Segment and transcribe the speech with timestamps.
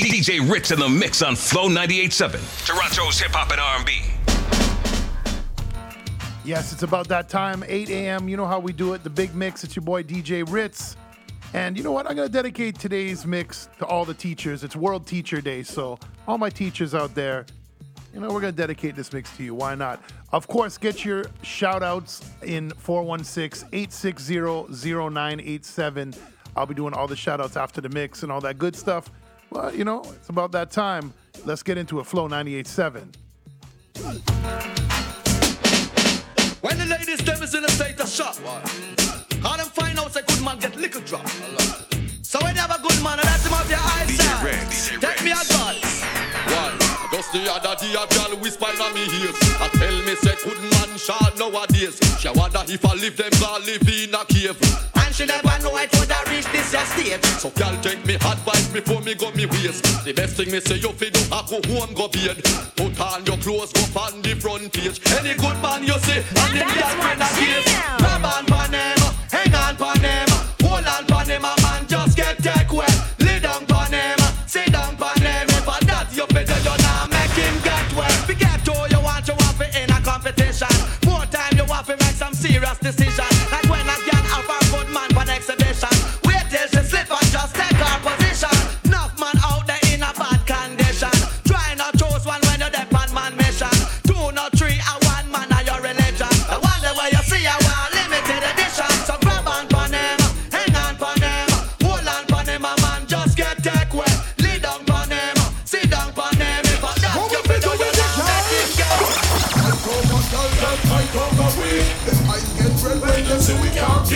[0.00, 4.02] DJ Ritz in the mix on Flow 98.7, Toronto's hip hop and R&B.
[6.44, 8.28] Yes, it's about that time, 8 a.m.
[8.28, 9.62] You know how we do it, the big mix.
[9.62, 10.96] It's your boy DJ Ritz.
[11.52, 12.08] And you know what?
[12.08, 14.64] I'm going to dedicate today's mix to all the teachers.
[14.64, 15.62] It's World Teacher Day.
[15.62, 17.46] So, all my teachers out there,
[18.12, 19.54] you know, we're going to dedicate this mix to you.
[19.54, 20.02] Why not?
[20.32, 24.34] Of course, get your shout outs in 416 860
[24.74, 26.14] 0987.
[26.56, 29.08] I'll be doing all the shout outs after the mix and all that good stuff.
[29.54, 31.14] Well, you know, it's about that time.
[31.44, 33.14] Let's get into a Flow 98.7.
[36.60, 38.34] When the ladies them is in a state of shock,
[39.42, 41.28] how them find out a good man get liquor drop.
[42.22, 45.30] So when you have a good man and that's him off your eyesight, take me
[45.30, 46.02] advice.
[46.50, 46.76] One,
[47.12, 50.58] just the other day a girl whisper in me ears I tell me say good
[50.58, 54.58] man shot nowadays She wonder if I live them gonna live in a cave
[54.96, 55.86] And she never know I
[56.84, 57.24] would have reached this your stage.
[57.40, 60.76] So girl take me advice before me go me waist The best thing me say
[60.76, 62.42] you fi do I go home go bed
[62.76, 65.00] Put on your clothes go on the front page.
[65.18, 67.73] Any good man you see and the girl friend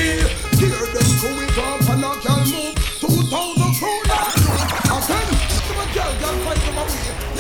[0.09, 2.03] DJ Rick,
[5.63, 7.37] DJ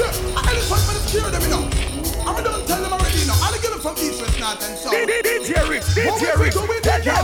[0.77, 1.43] Rick, take them.
[1.43, 1.73] Enough.
[2.27, 3.35] I don't tell them I really know.
[3.41, 5.07] Alligator from East Coast, not inside.
[5.07, 5.81] Did did Jerry?
[5.81, 7.17] What we do with that girl?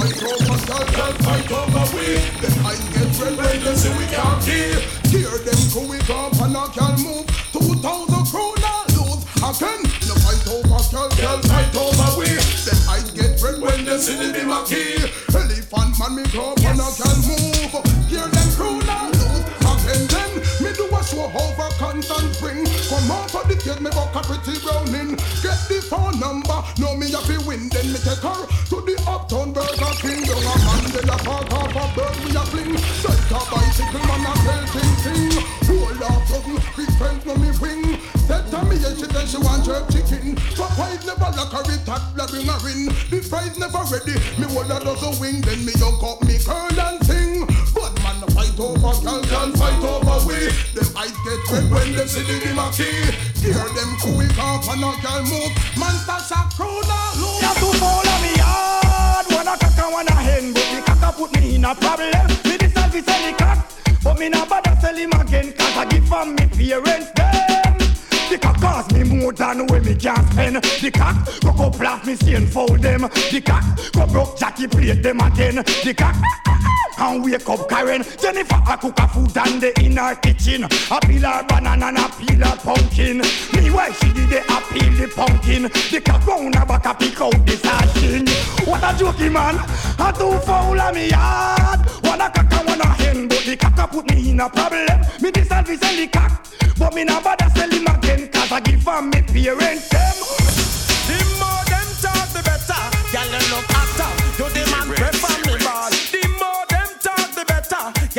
[0.00, 0.38] And a girl,
[0.96, 2.16] girl fight over me.
[2.40, 4.80] They might get relentless if we can't hear
[5.38, 6.00] them away.
[6.08, 6.70] Yeah, elephant man
[16.16, 17.74] me go up and I can move.
[18.08, 20.32] Hear them crew now lose Again then
[20.62, 24.22] me do a show over constant spring Come out of the cage me buck a
[24.24, 25.16] pretty browning.
[25.44, 27.68] Get the phone number Know me have to win.
[27.68, 30.24] Then me take her to the uptown Burger King.
[30.24, 32.65] Down a man they a part of a bird me a fling
[40.96, 44.70] Popeyes never her it at la bring her in The fries never ready Me hold
[44.70, 48.94] a dozen wing Then me yoke up me curl and sing But man fight over
[49.04, 52.88] girl can fight over we Them eyes get red when them see the Dimaki
[53.40, 57.52] Hear them cool off and a girl move Man that's a crown a look You
[57.60, 59.26] too follow me hard.
[59.30, 62.26] Wanna cock and wanna hen, but the cock put me in a problem.
[62.44, 63.70] Me decide to sell the cock,
[64.02, 65.52] but me not bother sell him again.
[65.52, 67.45] Cause I give from me parents them.
[68.28, 70.56] The cock cost me more than when me can spend.
[70.56, 73.02] The cock go go blast me stain fold them.
[73.02, 75.56] The cock go broke Jackie plate them again.
[75.56, 76.16] The cock
[76.98, 78.02] and wake up Karen.
[78.18, 80.64] Jennifer a cook a food and the in her kitchen.
[80.64, 83.22] A peel her banana and a peel her pumpkin.
[83.52, 85.62] Meanwhile she did the a peel the pumpkin.
[85.90, 88.26] The cock round her back a pick out the sardine.
[88.66, 89.56] What a jokey man,
[89.98, 91.80] a two foul of me yard.
[92.02, 94.48] One a cock and one a hen, but the cock a put me in a
[94.48, 95.00] problem.
[95.20, 96.46] Me decide to sell the cock,
[96.78, 98.28] but me not bother sell him again.
[98.28, 100.16] Cause I give her me parents them.
[101.06, 102.82] The more them talk, the better.
[103.12, 103.24] You
[103.54, 104.10] look hotter.
[104.38, 104.65] You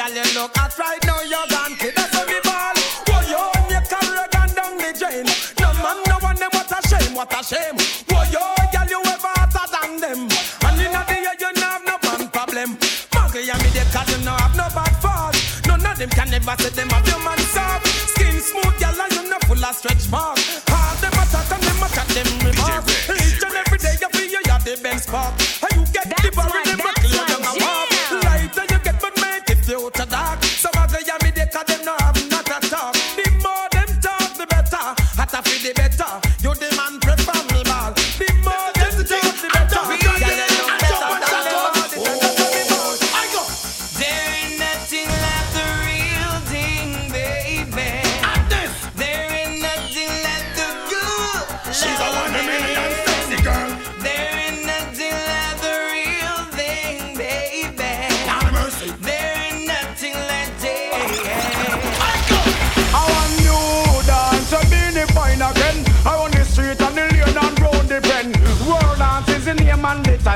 [0.08, 1.20] Girl, you look hot right now.
[1.20, 1.92] You're gone kid.
[1.96, 2.76] That's on the ball.
[3.12, 5.28] Whoa, you on your career gone down the drain.
[5.60, 6.48] No man, no one them.
[6.56, 7.76] What a shame, what a shame.
[8.08, 8.40] Whoa, yo,
[8.72, 10.20] girl, you ever hotter than them.
[10.64, 12.80] And in the year you no have no man problem.
[13.12, 15.36] Muggle, you me the cause you no have no bad fault.
[15.68, 17.40] None of them can never say them have your man
[35.42, 36.22] for the better.
[36.42, 36.77] You the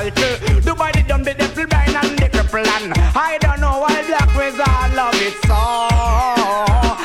[0.02, 0.34] cycle.
[0.66, 4.30] Dubai they done the devil blind and the cripple and I don't know why black
[4.36, 5.60] wizard love it so.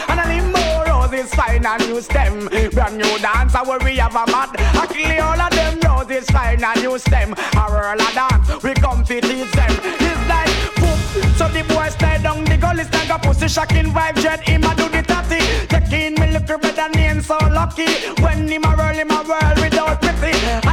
[0.09, 2.47] And a limbo roses fine and new stem.
[2.73, 4.49] Brand new dancer where we have a mad.
[4.81, 7.33] Actually all of them roses fine and new stem.
[7.33, 9.73] A whirl a dance, we come to teach them.
[10.09, 10.99] It's like poop.
[11.37, 14.75] So the boy stay down the gully stand a pussy shocking vibe jet him a
[14.75, 15.41] do the tatty.
[15.67, 17.89] Taking me look better name so lucky.
[18.21, 20.66] When him a roll him a whirl without pity.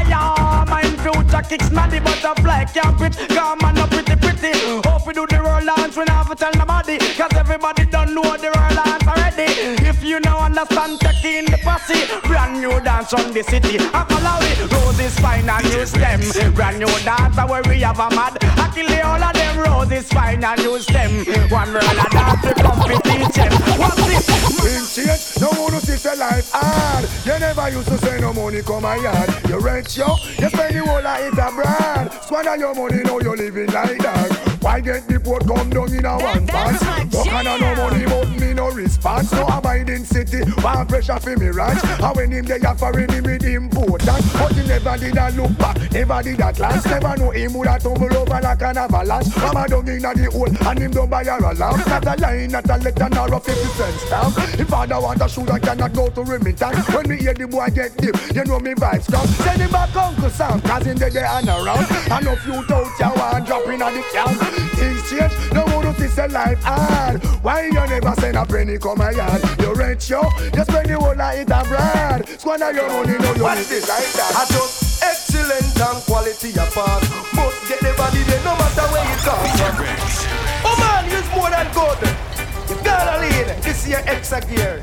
[1.48, 3.16] Kicks maddy butterfly can't quit.
[3.28, 4.52] Come on up pretty pretty.
[4.88, 6.98] Hope we do the roll dance we never tell nobody.
[6.98, 9.48] Cause everybody don't know the roll dance already.
[9.86, 12.23] If you know understand taking the posse.
[13.04, 13.78] Brand new dance on the city.
[13.92, 14.72] I follow it.
[14.72, 16.54] Roses fine and new stem.
[16.54, 18.38] Brand new dance where we have a mad.
[18.42, 21.24] I kill the all of them roses fine and new stem.
[21.50, 23.52] One roll a dance we come to teach them.
[23.78, 24.26] What's this?
[24.64, 27.04] Things change, no one to see your life hard.
[27.26, 29.28] You never used to say no money come my yard.
[29.48, 32.12] You rent yo, you spend the whole of it abroad.
[32.24, 34.54] Squander your money, now you living like that.
[34.62, 36.80] Why get the port come down in a one pass?
[36.82, 39.30] my What kind of no money but me no response?
[39.32, 40.13] No abiding city,
[40.64, 41.84] one pressure for me ranch.
[41.84, 45.76] And when him they offering him with important, but he never did a look back,
[45.92, 46.86] never did a glance.
[46.86, 49.36] Never know him would have tumble over like an avalanche.
[49.36, 51.86] Mama down in the hole and him don't buy her a lamp.
[51.86, 54.34] Not a line, not a letter, nor a 50 cent stamp.
[54.58, 56.88] If father want a shoe, I cannot go to remittance.
[56.88, 59.26] When me hear the boy get deep, you know me vibes come.
[59.44, 61.84] Send him back Uncle Sam, cause in the day and around.
[62.10, 64.40] And if you don't, you want drop in the camp.
[64.80, 65.83] Things change, no more
[66.14, 67.22] see life hard.
[67.42, 69.42] Why you never send a penny come my yard?
[69.58, 70.22] You rent yo,
[70.54, 72.28] you spend the whole it abroad.
[72.38, 73.88] Squander your money, no you What's it this?
[73.88, 74.48] like I that.
[74.48, 77.02] just excellent and quality apart.
[77.34, 79.60] Must get the body there no matter where it comes.
[80.64, 81.98] Oh man, it's more than good.
[82.70, 83.62] You gotta lead.
[83.62, 84.82] This year extra gear.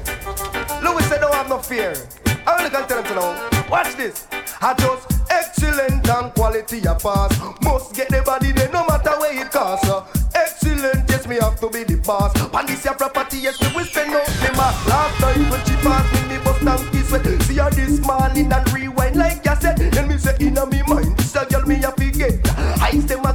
[0.83, 1.93] Louis said don't have no fear.
[2.45, 3.49] I only can tell him to know.
[3.69, 4.27] Watch this.
[4.61, 5.10] I just
[5.71, 7.31] excellent and quality apart.
[7.61, 9.87] Must get the body there no matter where it costs.
[9.87, 12.33] Uh, Excellent, yes, me have to be the boss.
[12.53, 14.51] And this your property, yes, me will spend out the.
[14.87, 17.25] Last time when she passed me, me bust down kiss sweat.
[17.43, 19.77] See her this morning and rewind like you said.
[19.77, 22.39] Then me say inna me mind, this a girl me a forget.
[22.81, 23.33] I them a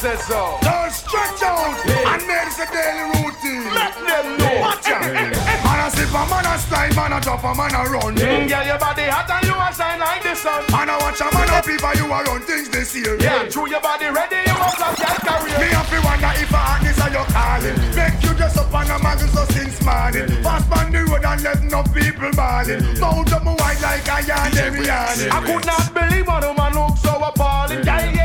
[0.00, 0.56] say so.
[0.64, 3.68] Girls stretch out and make this a daily routine.
[3.76, 4.60] Let them know.
[4.64, 5.04] Watch out.
[5.04, 8.16] Man a sip a man a slide, man a drop a man a run.
[8.16, 10.64] Mm, girl, your body hot and you a shine like the sun.
[10.72, 13.20] Man a watch a man a people you a run things this year.
[13.20, 15.58] Yeah, true your body ready, you must have your career.
[15.60, 17.76] Me have to wonder if a hotness are you calling.
[17.92, 20.32] Make you dress up on a muggle so since morning.
[20.40, 22.80] Fast on the road and let no people balling.
[22.96, 25.28] Mount up my white like a yarn every yarn.
[25.28, 27.84] I could not believe what a man look so appalling.
[27.84, 28.19] Girl,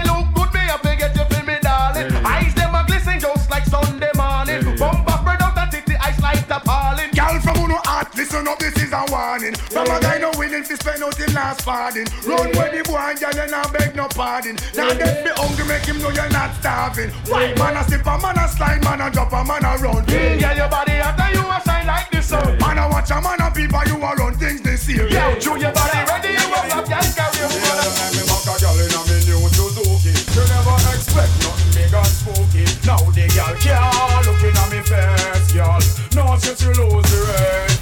[8.35, 9.55] listen up, this is a warning.
[9.71, 12.07] From a guy no willing to spend out his last farthing.
[12.27, 14.57] Run where the boy and girl, you not beg no pardon.
[14.75, 17.11] Now get me hungry, make him know you're not starving.
[17.27, 20.03] Why man a sip a man a slide, man a drop a man a run.
[20.05, 22.57] Girl, your body and you a shine like the sun.
[22.59, 25.07] Man a watch a man a people, you a run things this year.
[25.07, 27.47] Yeah, true your body ready, you must have your career.
[27.47, 30.11] Make me back a girl in a me new Suzuki.
[30.11, 32.63] You never expect nothing big and spooky.
[32.83, 35.79] Now the girl can't looking at me face, girl.
[36.15, 37.74] No, she she lose the race.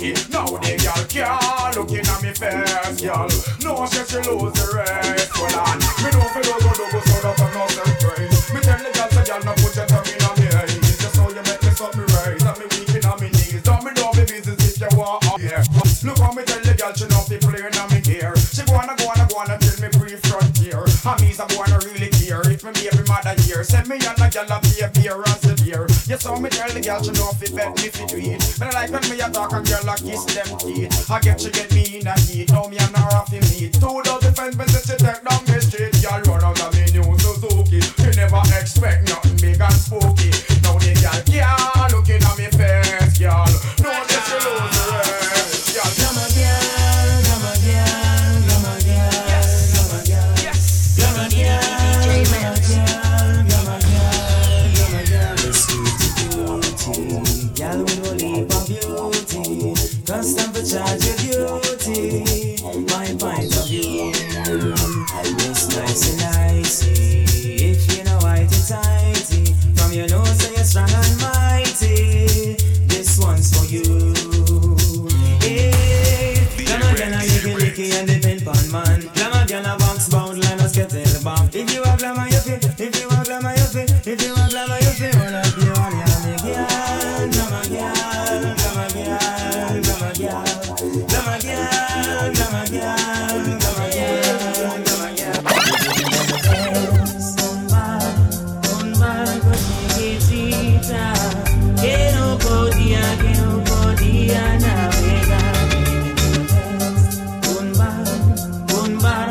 [0.00, 0.32] Spooky.
[0.32, 3.28] Now the girl can't looking at me face, girl.
[3.62, 5.28] No, she she lose the race.
[5.36, 8.54] Well, on me know fi do go go so that I'm not self-praise.
[8.54, 10.96] Me tell the girl say, girl, no put your tongue in a me eyes.
[10.98, 12.42] Just how you make me stop me rise.
[12.42, 12.66] And me
[12.96, 13.62] in a me knees.
[13.62, 15.62] Don't me know me business if you want up here.
[16.04, 18.32] Look how me tell the girl she know fi play in me gear.
[18.36, 20.80] She on and go on go on until me free frontier.
[20.80, 23.62] And me say go on and really care if me baby mother here.
[23.64, 25.84] Send me and a girl a be a beer and severe.
[26.08, 28.39] Yes, so me tell the girl she know fi bet me fi do.
[28.60, 31.10] But I like when me a talk and girl a kiss them teeth.
[31.10, 31.89] I get she get me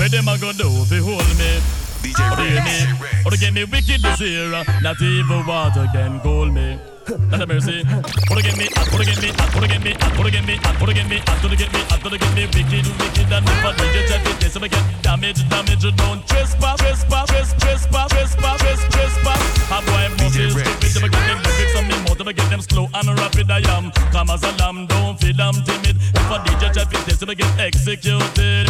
[0.00, 1.79] Where them a go do you hold me?
[2.02, 4.50] DJ get me, get me wicked this year.
[4.82, 6.80] Not even water can cool me.
[7.28, 7.82] Not a mercy.
[8.28, 11.20] Wanna get me, wanna get me, wanna get me, wanna get me, wanna get me,
[11.42, 14.56] wanna get me, wanna get me wicked, wicked, and never do you check it.
[14.56, 15.82] And get damage, damage.
[15.96, 19.70] Don't trespass, trespass, trespass, trespass, trespass, trespass, trespass.
[19.70, 20.10] A boy
[20.54, 20.80] Rex.
[20.90, 21.02] stupid.
[21.02, 23.50] Them get them lyrics on me mouth, them get them slow and rapid.
[23.50, 24.86] I am calm as a lamb.
[24.86, 25.96] Don't feel I'm timid.
[25.96, 28.68] If a DJ check it, and get executed.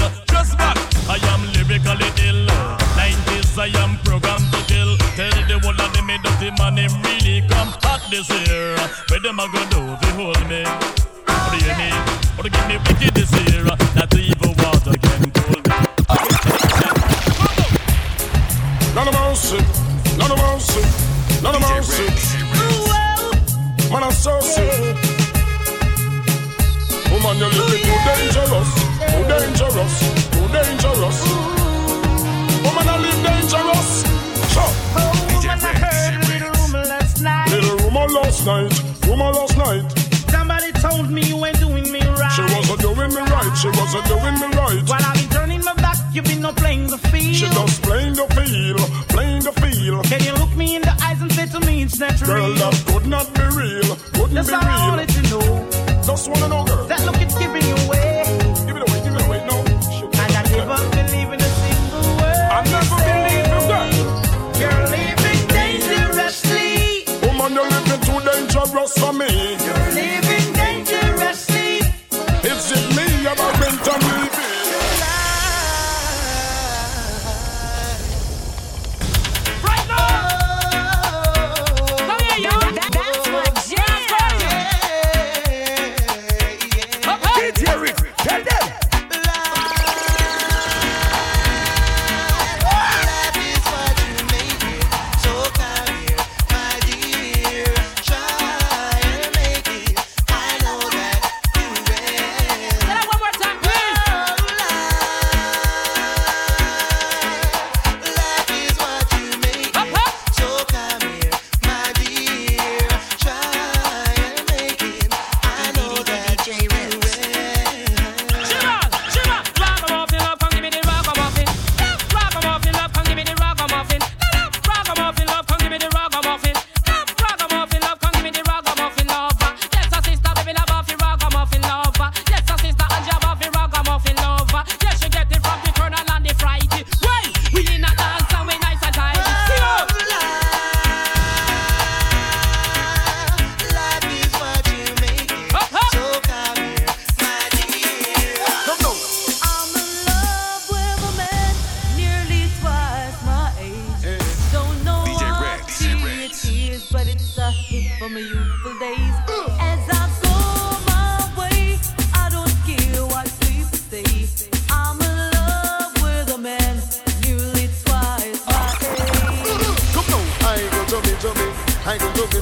[1.10, 1.18] I
[6.58, 8.76] man, him really come hot this year.
[9.08, 10.64] Where them a go do you hold me?
[10.64, 11.94] What do you mean?
[12.36, 13.59] What do give me wicked this year?
[38.44, 39.98] Last night, rumor last night.
[40.30, 42.32] Somebody told me you ain't doing me right.
[42.32, 44.82] She wasn't doing me right, she wasn't doing me right.
[44.88, 47.34] While I've been turning my back, you've been no playing the field.
[47.34, 50.04] She just playing the field, playing the field.
[50.06, 52.54] Can you look me in the eyes and say to me it's not Girl, real?
[52.56, 55.09] that could not be real, couldn't That's be real.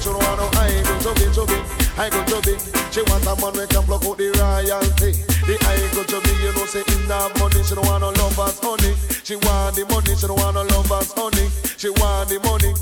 [0.09, 0.61] She don't want no.
[0.61, 1.59] I go chubby chubby.
[1.99, 2.57] I go chubby.
[2.91, 5.13] She want a man we can block out the royalty.
[5.45, 7.63] The I go chubby, you know say in that money.
[7.63, 8.95] She don't want no lovers honey.
[9.25, 10.17] She want the money.
[10.17, 11.49] She don't want no lovers honey.
[11.77, 12.73] She want the money.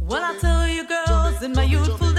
[0.00, 2.13] Well, I tell you, girls, in my youthful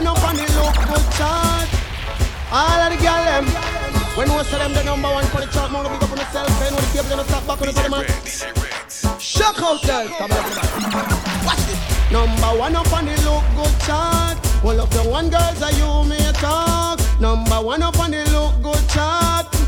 [0.00, 1.68] one up on the good chart.
[2.50, 3.44] All of the girl them.
[4.16, 6.48] When we say them the number one for the chart, more big up on myself.
[6.48, 9.20] Eh, then when the people gonna stop back on the DJ man.
[9.20, 10.08] Shock out girl.
[10.18, 10.44] Come on,
[11.44, 11.80] Watch this.
[12.10, 13.14] Number one up on the
[13.56, 14.38] good chart.
[14.64, 16.98] All of the one girls are you may talk.
[17.20, 19.19] Number one up on the look good chart.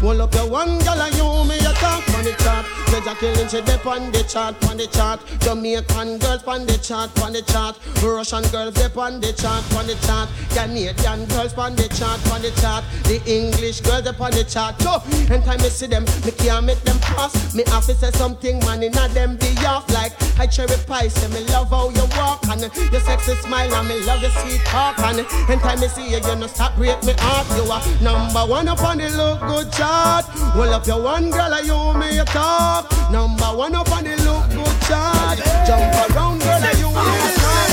[0.03, 2.67] All of the one girl are you may talk on the chart.
[2.91, 5.21] Say Jacqueline, she dip on the chart, on the chart.
[5.41, 7.79] Jamaican girls on the chart, on the chart.
[8.03, 10.29] Russian girls dip on the chart, on the chart.
[10.51, 12.85] Canadian girls on the chart, on the chart.
[13.05, 14.81] The English girls dip on the chart.
[14.83, 17.55] So, anytime I see them, me can't make them pass.
[17.55, 21.09] Me have to say something, man, inna them be off like I cherry pie.
[21.09, 24.61] Say me love how you walk and your sexy smile and me love your sweet
[24.67, 27.47] talk and anytime I see you, you no stop break me heart.
[27.57, 30.25] You are number one up on the look good chart.
[30.57, 32.85] Well up your one girl, and you a talk.
[33.11, 35.39] Number one up on the look good chart.
[35.67, 37.05] Jump around, girl, you a
[37.43, 37.71] talk.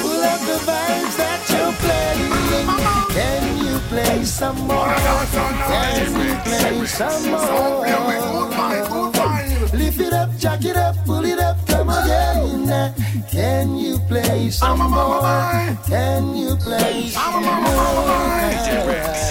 [0.00, 2.32] Pull up the vibes that you're playing.
[3.16, 4.94] Can you play some more?
[5.70, 7.86] Can you play some more?
[9.72, 12.17] Lift it up, jack it up, pull it up, come again.
[12.68, 15.22] Can you play some more?
[15.86, 17.48] Can you play some more?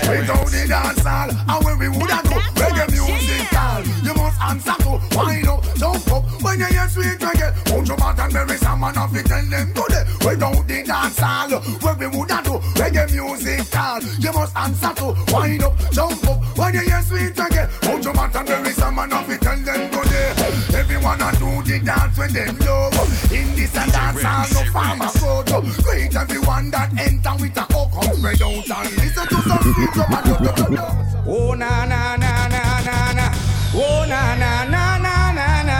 [0.10, 4.42] We go the dance hall, and when we woulda go reggae music hall, you must
[4.42, 7.54] answer to wind up, jump up when you hear sweet reggae.
[7.70, 10.04] Hold your back and bury some man off it, tell them today.
[10.26, 14.94] We go the dance hall, when we woulda do reggae music hall, you must answer
[14.96, 17.70] to wind up, jump up when you hear sweet reggae.
[17.86, 20.37] Hold your back and bury some man off it, tell them today.
[20.98, 23.32] Everyone a do the dance when them love.
[23.32, 25.62] In this a dance hall, no farmer photo.
[25.84, 29.94] Great everyone that enter with a hook come spread out and listen to some sweet
[29.94, 30.10] drum.
[31.28, 33.30] Oh na na na na na na.
[33.78, 35.78] Oh na na na na na na.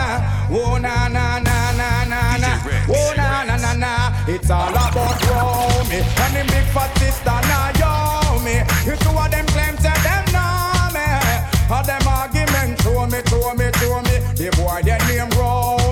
[0.54, 2.50] Oh na na na na na na.
[2.86, 4.14] Oh na na na na.
[4.28, 8.62] It's all about Romy and the big fat sister Naomi.
[8.86, 11.10] If two of them claim to them know me,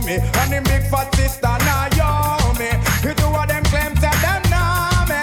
[0.07, 2.71] Romy and the big fat sister Naomi.
[3.03, 5.23] If two of them claim to them know me,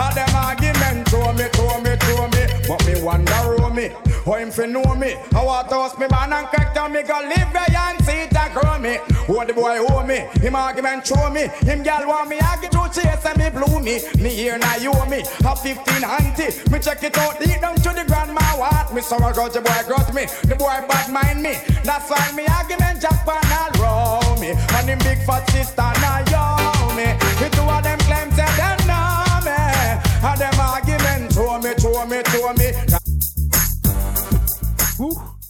[0.00, 2.42] all them argument show me, show me, show me.
[2.66, 3.90] But me wonder who me,
[4.24, 5.16] how him fi know me?
[5.34, 8.24] I want to host me man and crack down me go live there and see
[8.24, 8.98] it grow me.
[9.28, 11.48] Oh the boy owe me, him argument show me.
[11.68, 14.00] Him gal want me argue to chase and me blew me.
[14.22, 16.70] Me here now you me, a 15 auntie.
[16.70, 19.02] Me check it out deep down to the grandma what me.
[19.02, 21.54] I got the boy got me, the boy bad mind me.
[21.84, 23.95] That's why me argument Japan all row
[24.46, 24.54] me.
[24.76, 27.16] And him big fat sister Naomi.
[27.38, 29.58] The two of them claim to them know me.
[30.22, 32.68] And them argument to me, to me, to me.
[35.00, 35.35] Ooh.